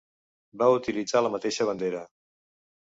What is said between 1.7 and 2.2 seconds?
bandera.